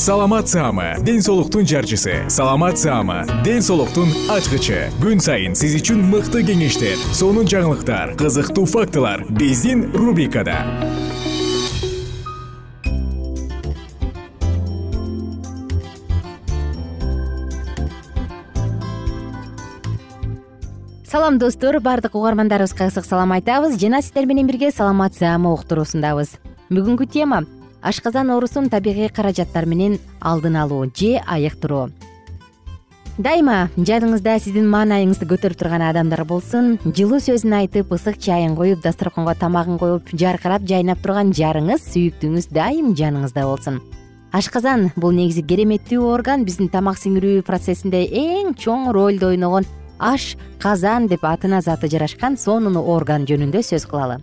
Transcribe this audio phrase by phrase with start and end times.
[0.00, 2.24] саламат саама ден соолуктун жарчысы.
[2.30, 4.88] Саламат саама ден соолуктун ачкычы.
[4.96, 10.56] Күн сайын сиз үчүн мыкты кеңештер сонун жаңылыктар кызыктуу фактылар биздин рубрикада.
[21.04, 23.76] Салам достор баардык угармандарыбызга ысык салам айтабыз.
[23.76, 26.38] Жана сиздер менен бирге саламат саама уктуруусундабыз.
[26.70, 27.44] Бүгүнкү тема
[27.82, 31.90] ашказан оорусун табигый каражаттар менен алдын алуу же айыктыруу
[33.20, 39.34] дайыма жаныңызда сиздин маанайыңызды көтөрүп турган адамдар болсун жылуу сөзүн айтып ысык чайын коюп дасторконго
[39.36, 43.80] тамагын коюп жаркырап жайнап турган жарыңыз сүйүктүүңүз дайым жаныңызда болсун.
[44.32, 49.68] Ашказан бул негизи кереметтүү орган биздин тамак сиңирүү процессинде эң чоң ролду ойногон
[49.98, 54.20] аш казан деп атына заты жарашкан сонун орган жөнүндө сөз кылалы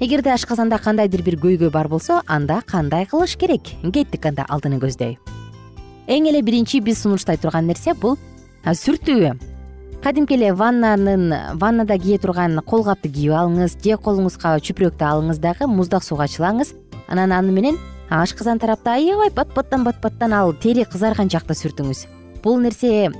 [0.00, 3.62] эгерде ашказанда кандайдыр бир көйгөй бар болсо анда кандай кылыш керек?
[3.82, 5.18] Кеттик анда алдыны көздөй.
[6.06, 8.16] Эң эле биринчи биз сунуштай турган нерсе бул
[8.64, 9.34] сүртүү.
[10.02, 15.66] Кадимки эле ваннанын ваннада кие турган кол капты кийип алыңыз же колуңузга чүпүрөктү алыңыз дагы
[15.66, 16.72] муздак суга чылаңыз
[17.08, 22.06] анан аны менен ашказан тарапты аябай бат баттан бат баттан ал тери кызарганчакта сүртүңүз.
[22.44, 23.10] Бул нерсе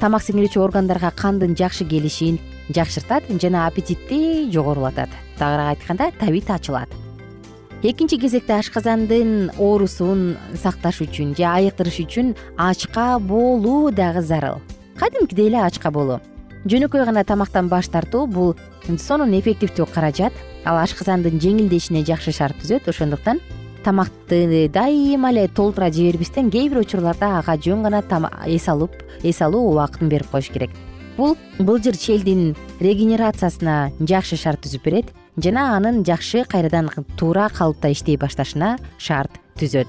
[0.00, 5.08] тамак сиңирүүчү органдарга кандын жакшы келишин жакшыртат жана аппетитти жогорулатат.
[5.38, 6.88] Тагыраак айтканда табит ачылат.
[7.82, 14.62] Экинчи кезекте ашказандын оорусун сакташ үчүн же айыктырыш үчүн ачка болуу дагы зарыл.
[14.96, 16.20] Кадимкидей эле ачка болуу.
[16.64, 18.56] Жөнөкөй гана тамактан баш тартуу бул
[18.98, 20.32] сонун эффективдүү каражат.
[20.64, 22.88] Ал ашказандын жеңилдешине жакшы шарт түзөт.
[22.88, 23.38] Ошондуктан
[23.84, 28.02] тамакты дайыма эле толтура жибербестен кээ бир учурларда ага жөн гана
[28.46, 28.90] эс алып
[29.22, 30.70] эс алуу убактын берип коюш керек
[31.16, 38.16] бул былжыр челдин регенерациясына жакшы шарт түзүп берет жана анын жакшы кайрадан туура калыпта иштей
[38.20, 39.88] башташына шарт түзөт.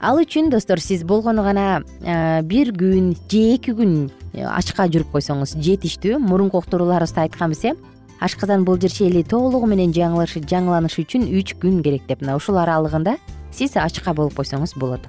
[0.00, 5.10] Ал үчүн достор сиз болгону гана э, бир күн же эки күн э, ачка жүрүп
[5.10, 7.74] койсоңуз жетиштүү мурунку уктурууларыбызда айтканбыз э
[8.20, 13.16] ашказан былжыр чели толугу менен жаңыланыш үчүн үч күн керек деп мына ушул аралыгында
[13.50, 15.02] сиз ачка болуп койсоңуз болот.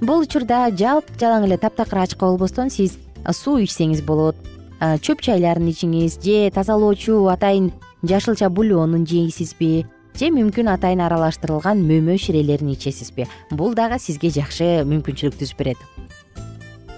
[0.00, 2.98] Бул учурда жап жалаң эле таптакыр ачка болбостон сиз
[3.30, 4.34] суу ичсеңиз болот
[4.82, 7.70] чөп чайларын ичиңиз же тазалоочу атайын
[8.02, 9.84] жашылча бульонун жейсизби
[10.18, 13.28] же мүмкүн атайын аралаштырылган мөмө ширелерин ичесизби.
[13.50, 15.78] Бул дагы сизге жакшы мүмкүнчүлүк түзүп берет.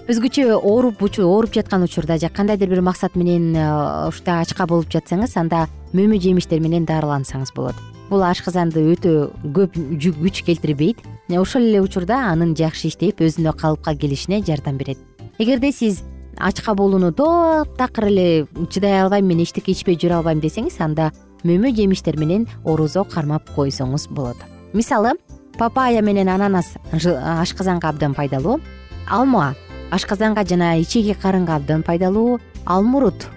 [0.05, 5.37] Өзгөчө ооруп ооруп жаткан учурда же кандайдыр бир максат менен э, ушундай ачка болуп жатсаңыз
[5.37, 7.75] анда мөмө жемиштер менен дарылансаңыз болот.
[8.09, 9.73] Бул ашказанды өтө көп
[10.21, 11.01] күч келтирбейт.
[11.29, 14.97] Ошол эле учурда анын жакшы иштеп өзүнө калыпка келишине жардам берет.
[15.39, 16.03] Эгерде сиз
[16.37, 21.11] ачка болууну таптакыр эле чыдай албайм мен эчтеке ичпей жүрө албайм десеңиз анда
[21.43, 24.37] мөмө жемиштер менен орозо кармап койсоңуз болот.
[24.73, 25.13] Мисалы
[25.57, 28.59] папайя менен ананас ашказанга абдан пайдалуу
[29.07, 29.55] алма
[29.91, 33.27] ашказанга жана ичеги карынга абдан пайдалуу алмурут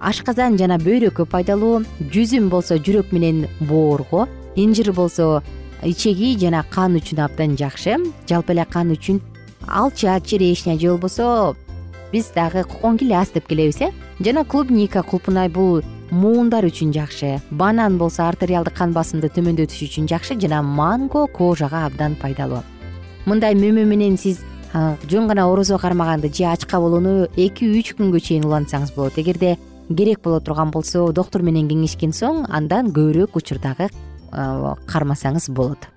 [0.00, 5.42] ашказан жана бөйрөккө пайдалуу жүзүм болсо жүрөк менен боорго инжир болсо
[5.82, 7.96] ичеги жана кан үчүн абдан жакшы.
[8.28, 9.20] Жалпы эле кан үчүн
[9.66, 11.56] алча черешня же болбосо
[12.14, 13.90] биз дагы кокон киляс деп келебиз э?
[14.20, 15.82] Жана клубника кулпунай бул
[16.14, 22.14] муундар үчүн жакшы банан болсо артериалдык кан басымды төмөндөтүш үчүн жакшы жана манго кожага абдан
[22.14, 22.62] пайдалуу.
[23.26, 24.44] Мындай мөмө менен сиз
[25.10, 29.18] жөн гана орозо кармаганды же ач кабылууну эки үч күнгө чейин улантсаңыз болот.
[29.18, 29.58] Эгерде
[29.88, 33.90] керек боло турган болсо доктур менен кеңешкен соң андан көбүрөөк учурдагы
[34.30, 35.90] кармасаңыз болот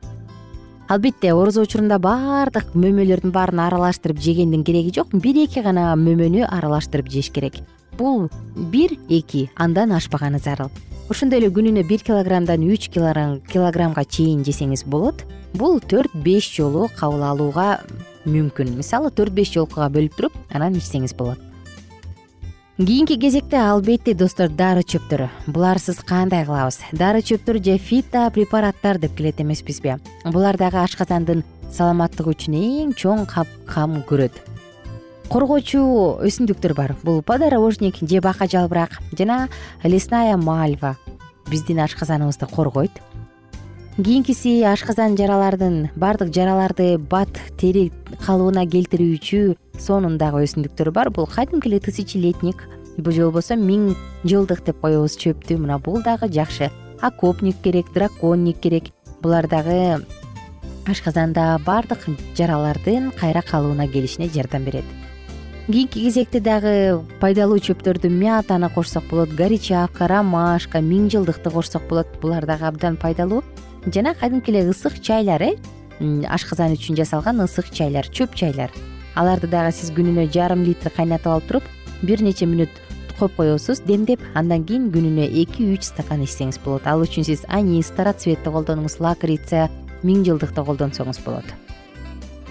[0.87, 5.11] албетте орозо учурунда баардык мөмөлөрдүн баарын аралаштырып жегендин кереги жок.
[5.11, 7.59] Бир эки гана мөмөнү аралаштырып жеш керек.
[7.97, 10.71] Бул бир эки андан ашпаганы зарыл.
[11.09, 15.25] Ошондой эле күнүнө бир килограммдан үч килограммга чейин жесеңиз болот.
[15.53, 17.81] Бул төрт беш жолу кабыл алууга
[18.25, 18.75] мүмкүн.
[18.77, 21.46] Мисалы төрт беш жолкуга бөлүп туруп анан ичсеңиз болот
[22.85, 26.77] кийинки кезекте албетте достор дары чөптөр буларсыз кандай кылабыз?
[26.93, 29.95] Дары чөптөр же фито препараттар деп келет эмеспизби?
[30.23, 31.41] Булар дагы ашказандын
[31.73, 34.37] саламаттыгы үчүн эң чоң кам көрөт.
[35.27, 35.81] Коргоочу
[36.21, 36.95] өсүмдүктөр бар.
[37.01, 39.49] Бул подорожник же бака жалбырак жана
[39.83, 40.97] лесная мальва.
[41.49, 43.01] Биздин ашказаныбызды коргойт
[43.97, 47.87] кийинкиси ашказан жаралардын баардык жараларды бат тери
[48.21, 51.09] калыбына келтирүүчү сонундагы өсүмдүктөр бар.
[51.09, 52.61] Бул кадимки эле тысячелетник
[52.97, 55.57] же болбосо миң жылдык деп коебуз чөптү.
[55.57, 56.69] Мына бул дагы жакшы.
[57.01, 58.93] Окопник керек драконник керек.
[59.23, 60.05] Булар дагы
[60.85, 62.05] ашказанда баардык
[62.37, 64.85] жаралардын кайра калыбына келишине жардам берет.
[65.65, 69.33] Кийинки кезекте дагы пайдалуу чөптөрдү мятаны кошсок болот?
[69.33, 72.07] Горячавка ромашка миң жылдыкты кошсок болот?
[72.21, 73.41] Булар дагы абдан пайдалуу
[73.93, 75.55] жана кадимки эле ысык чайлар э
[76.27, 78.71] ашказан үчүн жасалган ысык чайлар чөп чайлар.
[79.15, 81.63] Аларды дагы сиз күнүнө жарым литр кайнатып алып туруп
[82.03, 82.69] бир нече мүнөт
[83.17, 86.85] коюп коесуз демдеп андан кийин күнүнө эки үч стакан ичсеңиз болот.
[86.85, 89.69] Ал үчүн сиз анис староцветти колдонуңуз лакрица
[90.03, 91.47] миң жылдыкты колдонсоңуз болот.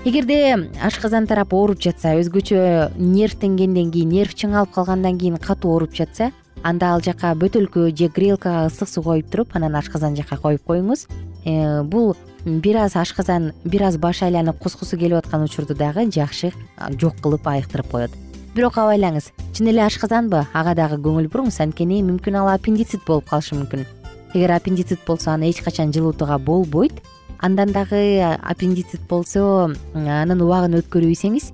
[0.06, 6.32] Эгерде ашказан тарап ооруп жатса өзгөчө нервтенгенден кийин нерв чыңалып калгандан кийин катуу ооруп жатса
[6.62, 11.06] анда ал жака бөтөлкө же грелкага ысык суу коюп туруп анан ашказан жака коюп коюңуз.
[11.44, 16.52] Э, бул бир аз ашказан бир аз баш айланып кускусу келип аткан учурду дагы жакшы
[17.00, 18.10] жок кылып айыктырып коет.
[18.54, 23.54] Бирок абайлаңыз чын эле ашказанбы ага дагы көңүл буруңуз анткени мүмкүн ал аппендицит болуп калышы
[23.58, 23.84] мүмкүн.
[24.32, 27.02] Эгер аппендицит болсо аны эч качан жылуутууга болбойт
[27.38, 31.52] андан дагы аппендицит болсо анын убагын өткөрбөйсеңиз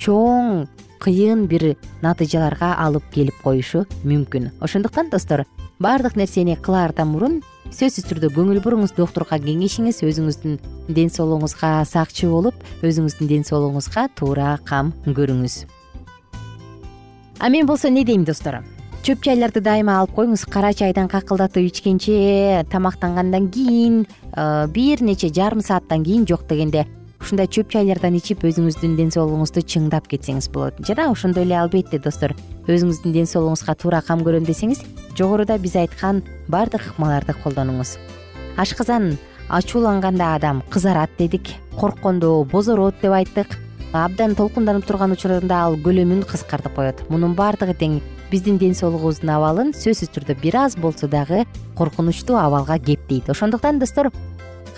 [0.00, 0.66] чоң
[1.00, 4.50] кыйын бир натыйжаларга алып келип коюшу мүмкүн.
[4.60, 5.46] Ошондуктан достор
[5.80, 7.40] баардык нерсени кылаардан мурун
[7.72, 10.58] сөзсүз түрдө көңүл буруңуз доктурга кеңешиңиз өзүңүздүн
[10.92, 15.64] ден соолугуңузга сакчы болуп өзүңүздүн ден соолугуңузга туура кам көрүңүз.
[17.40, 18.60] А мен болсо не дейм достор?
[19.00, 25.62] Чөп чайларды дайыма алып коюңуз кара чайдан какылдатып ичкенче тамактангандан кийин э, бир нече жарым
[25.64, 26.84] сааттан кийин жок дегенде
[27.20, 30.78] ушундай чөп чайлардан ичип өзүңүздүн ден соолугуңузду чыңдап кетсеңиз болот.
[30.86, 32.34] Жана ошондой эле албетте достор
[32.66, 34.82] өзүңүздүн ден соолугуңузга туура кам көрөм десеңиз
[35.18, 37.98] жогоруда биз айткан баардык ыкмаларды колдонуңуз.
[38.56, 39.18] Ашказан
[39.48, 43.58] ачууланганда адам кызарат дедик корккондо бозорот деп айттык.
[43.92, 47.02] Абдан толкунданып турган учурунда ал көлөмүн кыскартып коет.
[47.10, 48.00] Мунун баардыгы тең
[48.30, 51.42] биздин ден соолугубуздун абалын сөзсүз түрдө бир аз болсо дагы
[51.74, 54.12] коркунучтуу абалга кептейт ошондуктан достор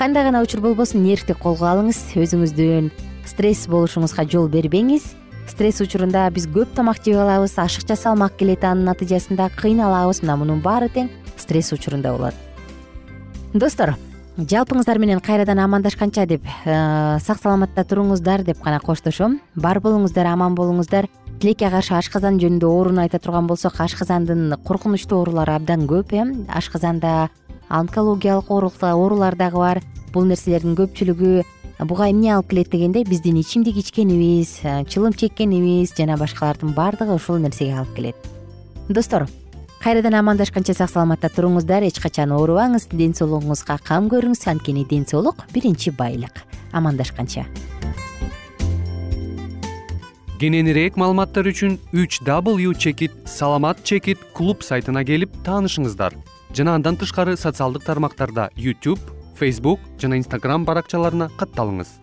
[0.02, 2.88] кандай гана учур болбосун нервти колго алыңыз өзүңүздүн
[3.30, 5.04] стресс болушуңузга жол бербеңиз.
[5.46, 10.24] Стресс учурунда биз көп тамак жеп алабыз ашыкча салмак келет анын натыйжасында кыйналабыз.
[10.24, 11.06] Мына мунун баары тең
[11.38, 12.34] стресс учурунда болот.
[13.54, 13.94] Достор
[14.38, 19.38] жалпыңыздар менен кайрадан амандашканча деп э, сак саламатта туруңуздар деп гана коштошом.
[19.54, 21.06] Бар болуңуздар аман болуңуздар.
[21.38, 26.26] Тилекке каршы ашказан жөнүндө ооруну айта турган болсок ашказандын коркунучтуу оорулары абдан көп э.
[26.48, 27.30] Ашказанда
[27.72, 29.82] онкологиялык оорулар дагы бар.
[30.12, 31.42] Бул нерселердин көпчүлүгү
[31.88, 37.38] буга эмне алып келет дегенде биздин ичимдик ичкенибиз э, чылым чеккенибиз жана башкалардын баардыгы ушул
[37.38, 38.16] нерсеге алып келет.
[38.88, 39.26] Достор
[39.82, 41.82] кайрадан амандашканча сак саламатта туруңуздар.
[41.88, 44.44] Эч качан оорубаңыз ден соолугуңузга кам көрүңүз.
[44.52, 46.44] Анткени ден соолук биринчи байлык.
[46.72, 47.46] Амандашканча.
[50.38, 56.18] Кененирээк маалыматтар үчүн үч w чекит саламат чекит клуб сайтына келип таанышыңыздар
[56.54, 59.00] жана андан тышкары социалдык тармактарда youtube
[59.40, 61.98] facebook жана instagram баракчаларына катталыңыз.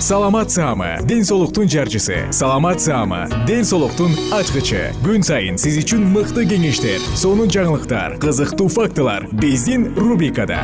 [0.00, 2.30] Саламат саама ден соолуктун жарчысы.
[2.30, 4.92] Саламат саама ден соолуктун ачкычы.
[5.02, 10.60] Күн сайын сиз үчүн мыкты кеңештер сонун жаңылыктар кызыктуу фактылар биздин рубрикада.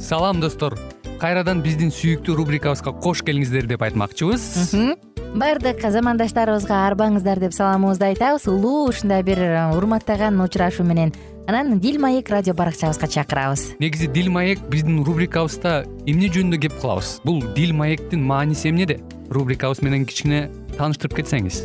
[0.00, 0.76] Салам достор.
[1.22, 8.46] Кайрадан биздин сүйүктүү рубрикабызга кош келиңиздер деп айтмакчыбыз баардык замандаштарыбызга арбаңыздар деп саламыбызды айтабыз.
[8.50, 9.40] Улуу ушундай бир
[9.74, 11.12] урматтаган учурашуу менен
[11.48, 13.74] анан дил маек радио баракчабызга чакырабыз.
[13.80, 17.18] Негизи дил маек биздин рубрикабызда эмне жөнүндө кеп кылабыз?
[17.24, 19.00] Бул дил маектин мааниси эмнеде?
[19.30, 21.64] Рубрикабыз менен кичине тааныштырып кетсеңиз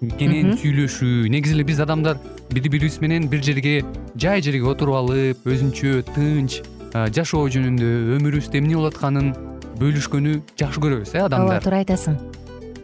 [0.00, 2.16] кенен сүйлөшүү негизи эле биз адамдар
[2.48, 3.82] бири бирибиз менен бир жерге
[4.16, 6.62] жай жерге отуруп алып өзүнчө тынч
[7.16, 9.34] жашоо жөнүндө өмүрүбүздө эмне болуп атканын
[9.80, 11.60] бөлүшкөнү жакшы көрөбүз э адамдар.
[11.60, 12.16] Ооба туура айтасың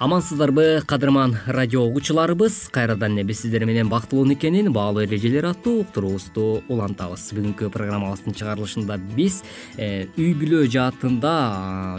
[0.00, 2.70] амансыздарбы кадырман радио угуучуларыбыз.
[2.72, 7.26] Кайрадан эле биз сиздер менен бактылуу никенин баалуу эрежелери аттуу уктуруубузду улантабыз.
[7.36, 9.42] Бүгүнкү программабыздын чыгарылышында биз
[9.76, 11.34] э, үй бүлө жаатында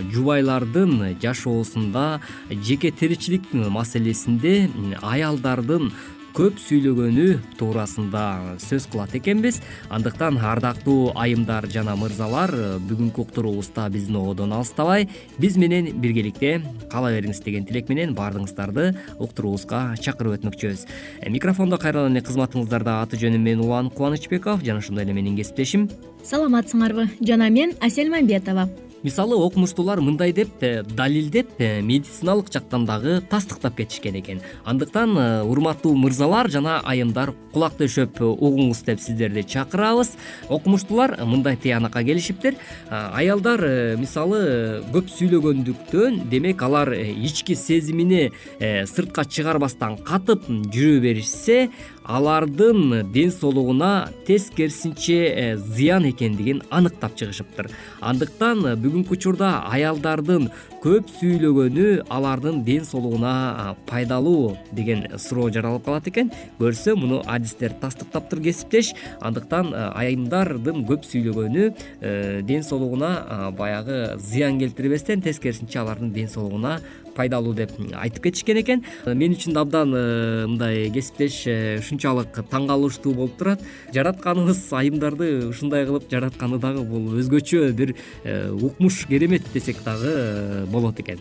[0.09, 4.71] жубайлардын жашоосунда жеке тиричилик маселесинде
[5.03, 5.91] аялдардын
[6.35, 7.25] көп сүйлөгөнү
[7.59, 9.59] туурасында сөз кылат экенбиз.
[9.91, 12.53] Андыктан ардактуу айымдар жана мырзалар
[12.87, 15.07] бүгүнкү уктуруубузда биздин ободон алыстабай.
[15.39, 16.61] Биз менен биргеликте
[16.91, 20.85] кала бериңиз деген тилек менен баардыгыңыздарды уктуруубузга чакырып өтмөкчүбүз.
[21.21, 24.63] Э, микрофондо кайрадан эле кызматыңыздарда аты жөнүм мен улан кубанычбеков.
[24.63, 25.89] Жана ошондой эле менин кесиптешим.
[26.23, 27.09] Саламатсыңарбы.
[27.19, 28.69] Жана мен асель мамбетова
[29.03, 34.41] мисалы окумуштуулар мындай деп э, далилдеп э, медициналык жактан дагы тастыктап кетишкен экен.
[34.65, 40.13] Андыктан э, урматтуу мырзалар жана айымдар кулак төшөп угуңуз деп сиздерди чакырабыз.
[40.49, 42.55] Окумуштуулар мындай тыянакка келишиптир
[42.89, 48.29] аялдар мисалы көп сүйлөгөндүктөн демек алар ички сезимине
[48.59, 51.69] сыртка чыгарбастан катып жүрө беришсе
[52.03, 57.69] алардын ден соолугуна тескерисинче зыян экендигин аныктап чыгышыптыр.
[58.01, 60.49] Андыктан бүгүнкү учурда аялдардын
[60.81, 66.31] көп сүйлөгөнү алардын ден соолугуна пайдалуу деген суроо жаралып калат экен.
[66.59, 68.93] Көрсө муну адистер тастыктаптыр кесиптеш.
[69.21, 71.67] Андыктан айымдардын көп сүйлөгөнү
[72.01, 76.79] э, ден соолугуна баягы зыян келтирбестен тескерисинче алардын ден соолугуна
[77.15, 78.85] пайдалуу деп айтып кетишкен экен.
[79.05, 83.61] Мен үчүн да абдан э, мындай кесиптеш э, ушунчалык таң калыштуу болуп турат.
[83.95, 90.99] Жаратканыбыз айымдарды ушундай кылып жаратканы дагы бул өзгөчө бир э, укмуш керемет десек дагы болот
[90.99, 91.19] экен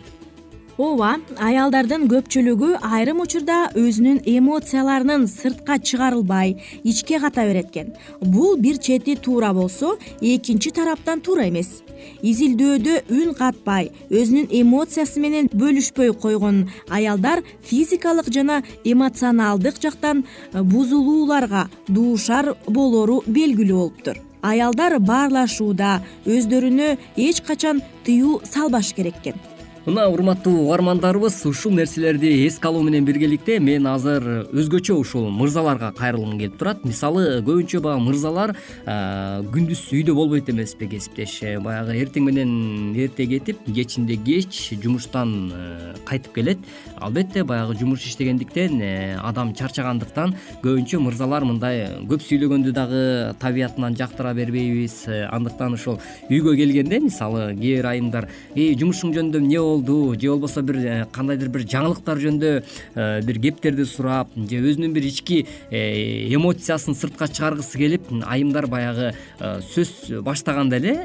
[0.79, 8.77] ооба аялдардын көпчүлүгү айрым учурда өзүнүн эмоцияларынын сыртка чыгарылбай ичке ката берет экен бул бир
[8.77, 11.83] чети туура болсо экинчи тараптан туура эмес.
[12.21, 22.55] Изилдөөдө үн катпай өзүнүн эмоциясы менен бөлүшпөй койгон аялдар физикалык жана эмоционалдык жактан бузулууларга дуушар
[22.65, 29.50] болору белгилүү болуптур аялдар баарлашууда өздөрүнө эч качан тыюу салбаш керек экен
[29.85, 36.37] мына урматтуу угармандарыбыз ушул нерселерди эске алуу менен биргеликте мен азыр өзгөчө ушул мырзаларга кайрылгым
[36.37, 36.83] келип турат.
[36.85, 38.53] Мисалы көбүнчө баягы мырзалар
[38.85, 41.39] күндүз үйдө болбойт эмеспи кесиптеш.
[41.41, 46.59] Э, баягы эртең менен эрте кетип кечинде кеч жумуштан э, кайтып келет.
[46.99, 53.03] Албетте баягы жумуш иштегендиктен э, адам чарчагандыктан көбүнчө мырзалар мындай көп сүйлөгөндү дагы
[53.41, 55.07] табиятынан жактыра бербейбиз.
[55.31, 55.97] Андыктан ушул
[56.29, 61.49] үйгө келгенде мисалы кээ бир айымдар жумушуң жөнүндө эмне болду же болбосо бир э, кандайдыр
[61.49, 62.51] бир жаңылыктар жөнүндө
[62.95, 69.13] э, бир кептерди сурап же өзүнүн бир ички э, эмоциясын сыртка чыгаргысы келип айымдар баягы
[69.39, 70.95] сөз баштаганда эле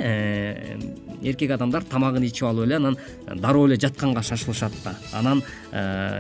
[1.23, 2.99] эркек адамдар тамагын ичип алып эле анан
[3.35, 4.97] дароо эле жатканга шашылышат да.
[5.13, 5.43] Анан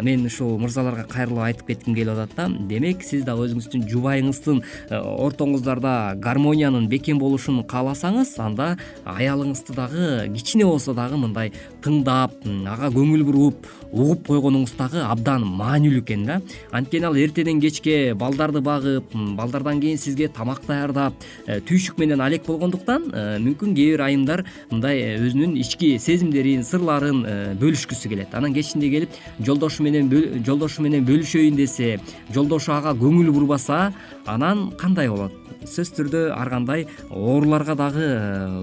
[0.02, 2.48] мен ушул мырзаларга кайрылып айтып кетким келип атат да.
[2.70, 10.94] Демек сиз дагы өзүңүздүн жубайыңыздын ортоңуздарда гармониянын бекем болушун кааласаңыз анда аялыңызды дагы кичине болсо
[10.94, 11.52] дагы мындай
[11.86, 12.34] тыңдап
[12.66, 16.40] ага көңүл буруп угуп койгонуңуз дагы абдан маанилүү экен да.
[16.74, 21.14] Анткени ал эртеден кечке балдарды багып балдардан кийин сизге тамак даярдап
[21.46, 26.64] э, түйшүк менен алек болгондуктан э, мүмкүн кээ бир айымдар мындай э, өзүнүн ички сезимдерин
[26.66, 27.22] сырларын
[27.60, 28.34] бөлүшкүсү келет.
[28.34, 30.10] Анан кечинде келип жолдошу менен
[30.44, 31.96] жолдошу менен бөлүшөйүн десе
[32.34, 33.92] жолдошу ага көңүл бурбаса
[34.26, 35.32] анан кандай болот?
[35.66, 38.10] Сөзсүз түрдө ар кандай ооруларга дагы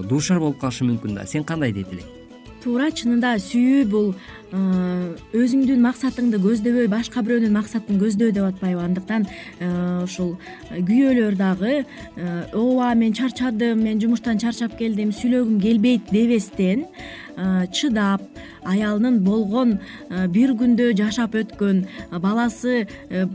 [0.08, 1.26] дуушар болуп калышы мүмкүн да.
[1.26, 2.23] Сен кандай дейт элең
[2.64, 4.60] туура чынында сүйүү бул э,
[5.36, 8.80] өзүңдүн максатыңды көздөбөй башка бирөөнүн максатын көздөө деп атпайбы.
[8.84, 9.68] Андыктан э,
[10.04, 10.34] ушул
[10.72, 11.84] күйөөлөр дагы э,
[12.52, 16.88] ооба мен чарчадым мен жумуштан чарчап келдим сүйлөгүм келбейт дебестен
[17.74, 18.22] чыдап
[18.62, 19.72] аялынын болгон
[20.30, 21.80] бир күндө жашап өткөн
[22.22, 22.84] баласы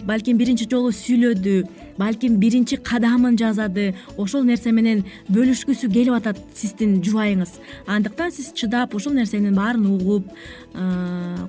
[0.07, 1.65] балким биринчи жолу сүйлөдү
[1.99, 7.59] балким биринчи кадамын жасады ошол нерсе менен бөлүшкүсү келип атат сиздин жубайыңыз.
[7.87, 10.29] Андыктан сиз чыдап ушул нерсенин баарын угуп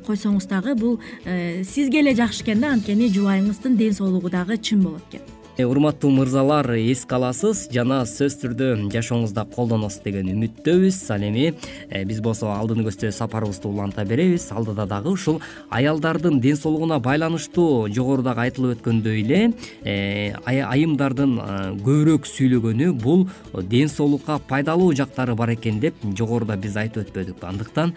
[0.07, 4.83] койсоңуз дагы бул э, сизге эле жакшы экен да анткени жубайыңыздын ден соолугу дагы чың
[4.87, 10.99] болот экен урматтуу мырзалар эске аласыз жана сөзсүз түрдө жашооңузда колдоносуз деген үмүттөбүз.
[11.15, 11.51] Ал эми
[11.89, 14.49] э, биз болсо алдыны көздөй сапарыбызды уланта беребиз.
[14.53, 15.41] Алдыда дагы ушул
[15.71, 19.41] аялдардын ден соолугуна байланыштуу жогорудагы айтылып өткөндөй эле
[19.83, 21.37] э, айымдардын
[21.83, 23.27] көбүрөөк сүйлөгөнү бул
[23.71, 27.95] ден соолукка пайдалуу жактары бар экен деп жогоруда биз айтып өтпөдүкпү андыктан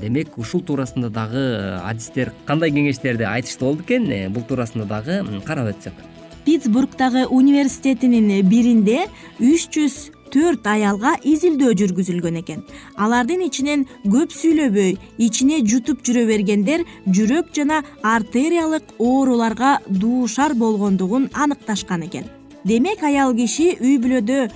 [0.00, 1.44] демек ушул туурасында дагы
[1.82, 4.08] адистер кандай кеңештерди айтышты болду экен?
[4.32, 6.11] Бул туурасында дагы карап өтсөк
[6.44, 9.06] питтсбургдагы университетинин биринде
[9.40, 9.96] үч жүз
[10.32, 12.62] төрт аялга изилдөө жүргүзүлгөн экен.
[12.96, 22.06] Алардын ичинен көп сүйлөбөй ичине жутуп жүрө бергендер жүрөк жана артериялык ооруларга дуушар болгондугун аныкташкан
[22.08, 22.30] экен.
[22.64, 24.46] Демек аял киши үй бүлөдө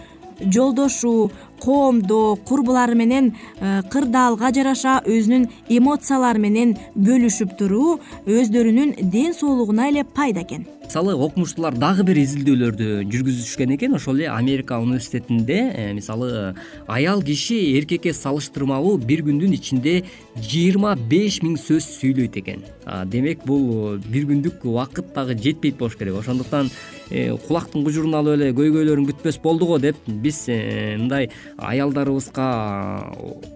[0.40, 9.88] жолдошу коомдо курбулары менен э, кырдаалга жараша өзүнүн эмоциялары менен бөлүшүп туруу өздөрүнүн ден соолугуна
[9.88, 13.96] эле пайда экен мисалы окумуштуулар дагы бир изилдөөлөрдү жүргүзүшкөн экен.
[13.98, 16.54] Ошол эле америка университетинде э, мисалы
[16.86, 20.04] аял киши эркекке салыштырмалуу бир күндүн ичинде
[20.38, 22.62] жыйырма беш миң сөз сүйлөйт экен.
[23.10, 26.20] Демек бул бир күндүк убакыт дагы жетпейт болуш керек.
[26.20, 26.70] Ошондуктан
[27.10, 32.46] э, кулактын кужурун алып эле көйгөйлөрүн күтпөс болду го деп биз мындай аялдарыбызга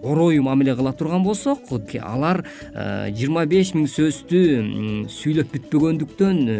[0.03, 6.59] ороою мамиле кыла турган болсок алар э, жыйырма беш миң сөздү сүйлөп бүтпөгөндүктөн э,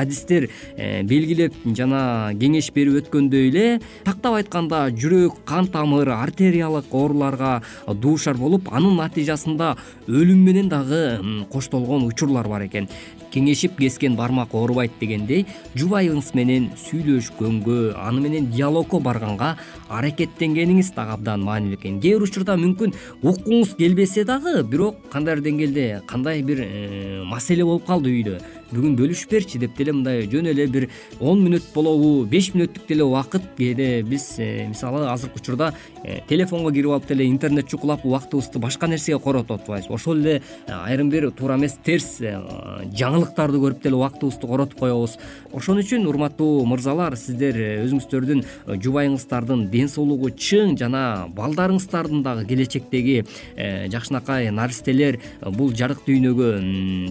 [0.00, 3.66] адистер э, белгилеп жана кеңеш берип өткөндөй эле
[4.04, 9.76] тактап айтканда жүрөк кан тамыр артериялык ооруларга дуушар болуп анын натыйжасында
[10.08, 11.20] өлүм менен дагы
[11.52, 12.88] коштолгон учурлар бар экен.
[13.32, 15.44] Кеңешип кескен бармак оорубайт дегендей
[15.76, 19.56] жубайыңыз менен сүйлөшкөнгө аны менен диалогко барганга
[19.92, 21.98] аракеттенгениңиз дагы абдан маанилүү экен.
[22.00, 27.86] Кээ бир учурда мүмкүн уккуңуз келбесе дагы бирок кандайдыр деңгээлде кандай бир э, маселе болуп
[27.86, 28.38] калды үйдө
[28.72, 30.88] бүгүн бөлүшүп берчи деп деле мындай жөн эле бир
[31.20, 35.72] он мүнөт болобу беш мүнөттүк деле убакыт кээде биз э, мисалы азыркы учурда
[36.04, 41.10] э, телефонго кирип алып деле интернет чукулап убактыбызды башка нерсеге коротуп атпайбызбы ошол эле айрым
[41.10, 45.18] бир туура эмес терс жаңылыктарды көрүп деле убактыбызды коротуп коебуз.
[45.52, 48.42] Ошон үчүн урматтуу мырзалар сиздер өзүңүздөрдүн
[48.82, 53.24] жубайыңыздардын ден соолугу чың жана балдарыңыздардын дагы келечектеги
[53.56, 55.18] э, жакшынакай наристелер
[55.56, 56.50] бул жарык дүйнөгө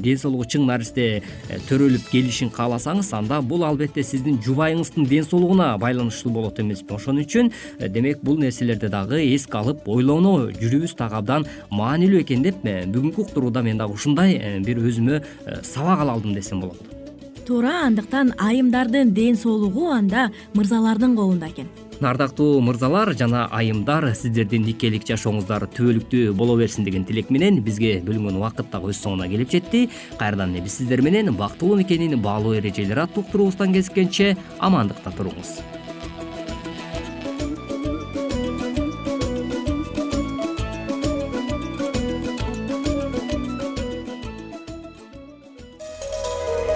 [0.06, 1.22] ден соолугу чың наристе э,
[1.70, 7.52] төрөлүп келишин кааласаңыз анда бул албетте сиздин жубайыңыздын ден соолугуна байланыштуу болот эмеспи ошон үчүн
[7.80, 13.28] э, демек бул нерселерди дагы эске алып ойлоно жүрүүбүз дагы абдан маанилүү экен деп бүгүнкү
[13.28, 15.22] уктурууда мен дагы ушундай бир өзүмө
[15.64, 16.82] сабак ала алдым десем болот.
[17.46, 21.68] Туура андыктан айымдардын ден соолугу анда мырзалардын колунда экен
[22.02, 28.40] ардактуу мырзалар жана айымдар сиздердин никелик жашооңуздар түбөлүктүү боло берсин деген тилек менен бизге бөлүнгөн
[28.42, 29.88] убакыт дагы өз соңуна келип жетти.
[30.20, 35.60] Кайрадан эле биз сиздер менен бактылуу никенин баалуу эрежелери аттуу уктуруубуздан кезишкенче амандыкта туруңуз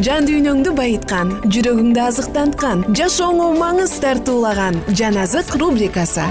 [0.00, 6.24] жан дүйнөңдү байыткан жүрөгүңдү азыктанткан жашооңо маңыз тартуулаган жан азык рубрикасы.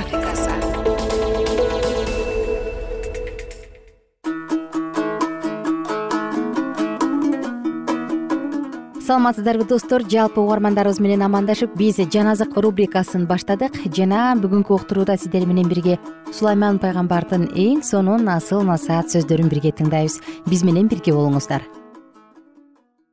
[9.06, 10.02] Саламатсыздарбы достор.
[10.10, 13.78] Жалпы угармандарыбыз менен амандашып биз жаназык рубрикасын баштадык.
[13.94, 16.00] Жана бүгүнкү уктурууда сиздер менен бирге
[16.32, 20.18] сулайман пайгамбардын эң сонун асыл насаат сөздөрүн бирге тыңдайбыз.
[20.48, 21.68] Биз менен бирге болуңуздар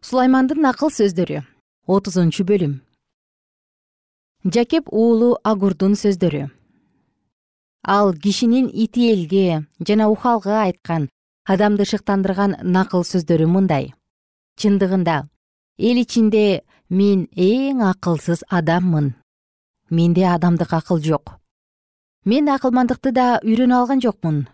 [0.08, 1.42] сулаймандын акыл сөздөрү.
[1.84, 2.78] Отузунчу бөлүм.
[4.54, 6.46] Жакеп уулу агурдун сөздөрү.
[7.84, 11.08] Ал кишинин ити элге жана ухалга айткан
[11.44, 13.92] адамды шыктандырган накыл сөздөрү мындай.
[14.60, 15.16] Чындыгында
[15.88, 19.12] эл ичинде мен эң акылсыз адаммын.
[19.90, 21.36] Менде адамдык акыл жок.
[22.24, 24.46] Мен акылмандыкты да үйрөнө алган жокмун.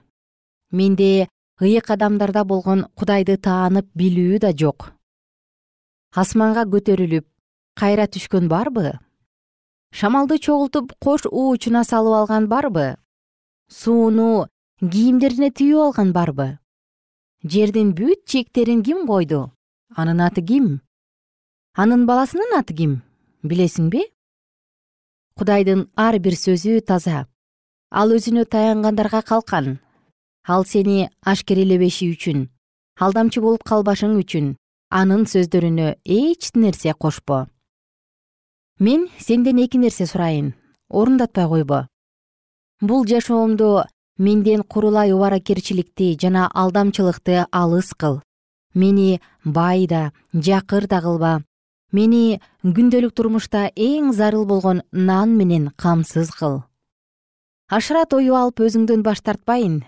[0.72, 1.28] Менде
[1.62, 4.93] ыйык адамдарда болгон кудайды таанып билүү да жок
[6.14, 7.26] асманга көтөрүлүп
[7.74, 8.92] кайра түшкөн барбы?
[9.90, 12.94] Шамалды чогултуп кош уучуна салып алган барбы?
[13.68, 14.46] Сууну
[14.78, 16.48] кийимдерине түйүп алган барбы?
[17.42, 19.50] Жердин бүт чектерин ким койду?
[19.96, 20.80] Анын аты ким?
[21.74, 23.02] Анын баласынын аты ким?
[23.42, 24.06] Билесиңби
[25.34, 27.26] кудайдын ар бир сөзү таза.
[27.90, 29.80] Ал өзүнө таянгандарга калкан.
[30.46, 32.50] Ал сени ашкерелебеши үчүн
[33.02, 34.54] алдамчы болуп калбашың үчүн
[35.00, 37.48] анын сөздөрүнө эч нерсе кошпо.
[38.78, 40.54] Мен сенден эки нерсе сурайын
[40.88, 41.88] орундатпай койбо.
[42.80, 43.84] Бул жашоомду
[44.18, 48.22] менден курулай убаракерчиликти жана алдамчылыкты алыс кыл.
[48.74, 51.42] Мени бай да жакыр да кылба.
[51.92, 56.62] Мени күндөлүк турмушта эң зарыл болгон нан менен камсыз кыл.
[57.70, 59.82] Ашырат оюп алып өзүңдөн баш тартпайын.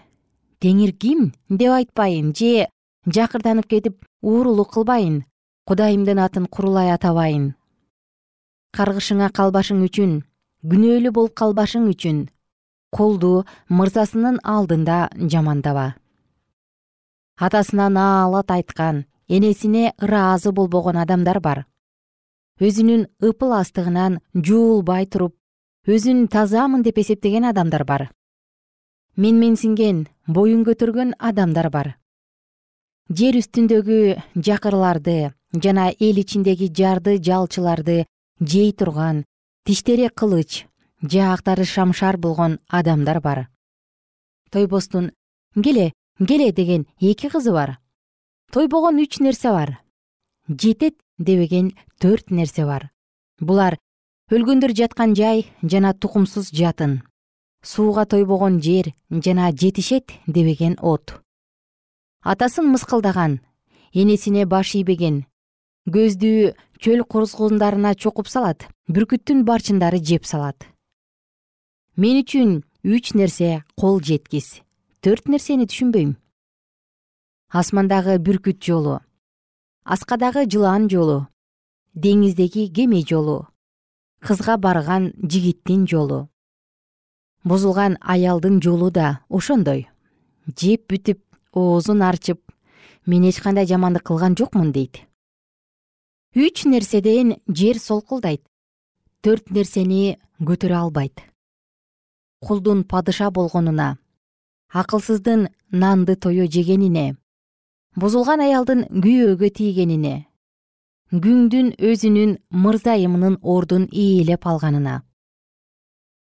[0.58, 1.32] Теңир ким?
[1.48, 2.32] Деп айтпайын.
[2.34, 2.68] Же
[3.06, 5.24] жакырданып кетип уурулук кылбайын
[5.66, 7.54] кудайымдын атын курулай атабайын.
[8.74, 10.16] Каргышыңа калбашың үчүн
[10.66, 12.24] күнөөлүү болуп калбашың үчүн
[12.90, 15.94] кулду мырзасынын алдында жамандаба.
[17.38, 21.66] Атасына наалат айткан энесине ыраазы болбогон адамдар бар.
[22.58, 25.36] Өзүнүн ыпыл астыгынан жуулбай туруп
[25.86, 28.10] өзүн тазамын деп эсептеген адамдар бар.
[29.16, 31.94] Менменсинген боюн көтөргөн адамдар бар
[33.08, 33.98] жер үстүндөгү
[34.34, 38.04] жакырларды жана эл ичиндеги жарды жалчыларды
[38.40, 39.24] жей турган
[39.64, 40.66] тиштери кылыч
[41.02, 43.48] жаактары шамшар болгон адамдар бар.
[44.50, 45.12] Тойбостун
[45.54, 47.78] келе келе деген эки кызы бар.
[48.52, 49.80] Тойбогон үч нерсе бар.
[50.48, 52.90] Жетет дебеген төрт нерсе бар.
[53.40, 53.78] Булар
[54.30, 57.02] өлгөндөр жаткан жай жана тукумсуз жатын
[57.62, 61.20] сууга тойбогон жер жана жетишет дебеген от
[62.26, 63.38] атасын мыскылдаган
[63.94, 65.20] энесине баш ийбеген
[65.94, 70.66] көздү чөл кузгундарына чукуп салат бүркүттүн барчындары жеп салат.
[71.94, 74.60] Мен үчүн үч нерсе кол жеткис
[75.06, 76.16] төрт нерсени түшүнбөйм.
[77.54, 78.98] Асмандагы бүркүт жолу
[79.84, 81.28] аскадагы жылан жолу
[81.94, 83.46] деңиздеги кеме жолу
[84.18, 86.26] кызга барган жигиттин жолу.
[87.44, 89.86] Бузулган аялдын жолу да ошондой.
[90.58, 91.22] Жеп бүтүп
[91.56, 92.40] оозун арчып
[93.06, 95.00] мен эч кандай жамандык кылган жокмун дейт.
[96.36, 98.42] Үч нерседен жер солкулдайт
[99.24, 101.22] төрт нерсени көтөрө албайт.
[102.44, 103.96] Кулдун падыша болгонуна
[104.68, 107.16] акылсыздын нанды тое жегенине
[107.96, 110.14] бузулган аялдын күйөөгө тийгенине
[111.24, 115.02] күңдүн өзүнүн мырзайымынын ордун ээлеп алганына.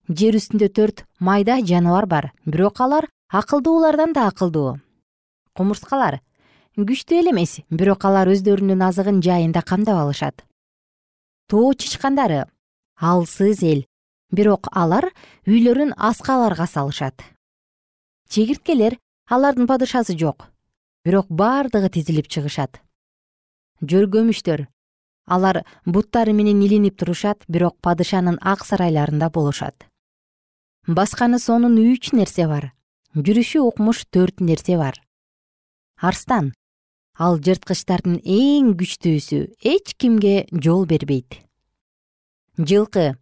[0.09, 4.81] Жер үстүндө төрт майда жаныбар бар бирок алар акылдуулардан да акылдуу
[5.57, 6.21] кумурскалар
[6.79, 10.45] күчтүү эле эмес бирок алар өздөрүнүн азыгын жайында камдап алышат.
[11.49, 12.47] Тоо чычкандары
[12.97, 13.85] алсыз эл.
[14.31, 15.11] Бирок алар
[15.47, 17.25] үйлөрүн аскаларга салышат.
[18.29, 20.47] Чегирткелер алардын падышасы жок.
[21.05, 22.79] Бирок бардыгы тизилип чыгышат.
[23.83, 24.69] Жөргөмүштөр
[25.27, 29.87] алар буттары менен илинип турушат бирок падышанын ак сарайларында болушат.
[30.87, 32.73] Басканы сонун үч нерсе бар.
[33.15, 35.01] Жүрүшү укмуш төрт нерсе бар
[36.01, 36.53] арстан.
[37.21, 41.43] Ал жырткычтардын эң күчтүүсү эч кимге жол бербейт.
[42.57, 43.17] Жылкы.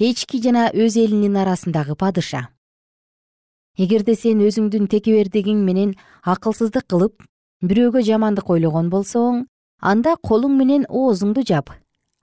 [0.00, 2.48] Эчки жана өз элинин арасындагы падыша.
[3.76, 5.92] Эгерде сен өзүңдүн текебердигиң менен
[6.24, 7.20] акылсыздык кылып
[7.60, 9.44] бирөөгө жамандык ойлогон болсоң
[9.80, 11.68] анда колуң менен оозуңду жап.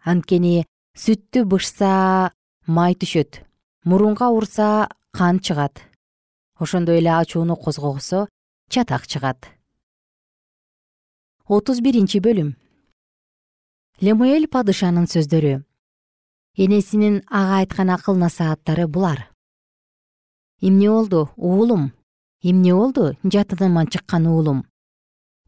[0.02, 0.66] Анткени
[0.98, 2.32] сүттү бышса
[2.66, 3.44] май түшөт
[3.86, 5.84] мурунга урса кан чыгат.
[6.58, 8.26] Ошондой эле ачууну козгосо
[8.70, 9.57] чатак чыгат
[11.48, 12.56] отуз биринчи бөлүм.
[14.04, 15.64] Лемуэль падышанын сөздөрү.
[16.60, 19.30] Энесинин ага айткан акыл насааттары булар.
[20.60, 21.94] Эмне болду уулум?
[22.44, 24.66] Эмне болду жатыныман чыккан уулум?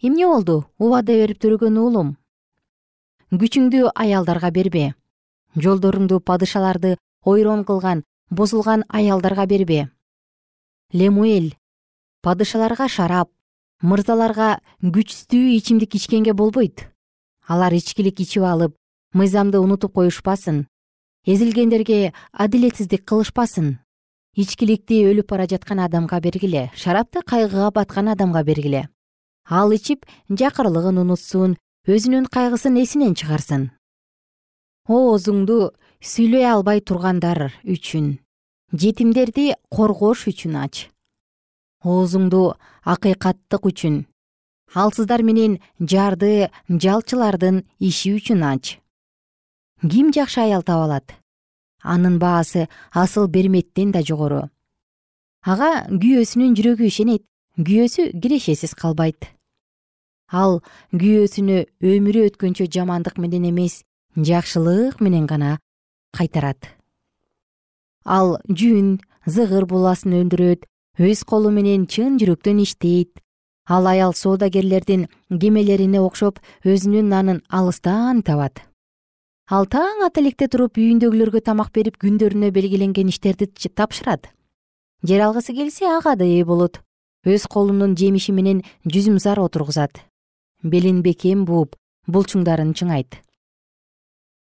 [0.02, 2.16] Эмне болду убада берип төрөгөн уулум?
[3.32, 4.94] Күчүңдү аялдарга бербе.
[5.56, 9.90] Жолдоруңду падышаларды ойрон кылган бузулган аялдарга бербе.
[10.94, 11.58] Лемуэль
[12.22, 13.30] падышаларга шарап
[13.82, 16.88] мырзаларга күчтүү ичимдик ичкенге болбойт.
[17.48, 18.76] Алар ичкилик ичип алып
[19.14, 20.68] мыйзамды унутуп коюшпасын
[21.26, 23.80] эзилгендерге адилетсиздик кылышпасын.
[24.36, 28.90] Ичкиликти өлүп бара жаткан адамга бергиле шарапты кайгыга баткан адамга бергиле.
[29.50, 33.72] Ал ичип жакырлыгын унутсун өзүнүн кайгысын эсинен чыгарсын.
[34.88, 38.20] Оозуңду сүйлөй албай тургандар үчүн
[38.74, 40.90] жетимдерди коргош үчүн ач.
[41.84, 42.56] Оозуңду
[42.94, 43.96] акыйкаттык үчүн.
[44.74, 48.78] Алсыздар менен жарды жалчылардын иши үчүн ач.
[49.82, 51.16] Ким жакшы аял таба алат?
[51.82, 54.50] Анын баасы асыл берметтен да жогору.
[55.42, 57.24] Ага күйөөсүнүн жүрөгү ишенет
[57.58, 59.30] күйөөсү кирешесиз калбайт.
[60.32, 60.60] Ал
[60.92, 63.82] күйөөсүнө өмүрү өткөнчө жамандык менен эмес
[64.18, 65.58] жакшылык менен гана
[66.12, 66.76] кайтарат.
[68.04, 73.20] Ал жүн зыгыр буласын өндүрөт өз колу менен чын жүрөктөн иштейт.
[73.70, 78.64] Ал аял соодагерлердин кемелерине окшоп өзүнүн нанын алыстан табат.
[79.50, 84.28] Ал таң ата электе туруп үйүндөгүлөргө тамак берип күндөрүнө белгиленген иштерди тапшырат.
[85.06, 86.82] Жер алгысы келсе ага да ээ болот.
[87.26, 90.02] Өз колунун жемиши менен жүзүмсар отургузат.
[90.64, 91.76] Белин бекем бууп
[92.08, 93.22] булчуңдарын чыңайт.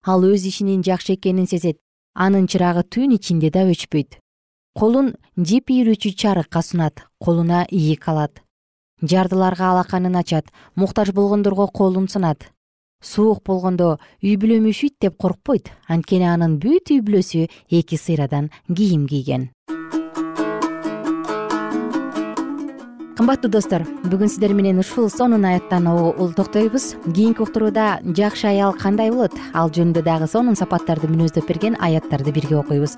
[0.07, 1.77] Ал өз ишинин жакшы экенин сезет.
[2.15, 4.21] Анын чырагы түн ичинде да өчпөйт
[4.73, 8.41] колун жип ийрүүчү чарыкка сунат колуна ийик алат.
[9.01, 12.51] Жардыларга алаканын ачат муктаж болгондорго колун сунат.
[13.03, 19.07] Суук болгондо үй бүлөм үшүйт деп коркпойт анткени анын бүт үй бүлөсү эки сыйрадан кийим
[19.07, 19.49] кийген.
[23.17, 25.89] Кымбаттуу достор бүгүн сиздер менен ушул сонун аяттан
[26.37, 29.33] токтобуз кийинки уктурууда жакшы аял кандай болот?
[29.53, 32.97] Ал жөнүндө дагы сонун сапаттарды мүнөздөп берген аяттарды бирге окуйбуз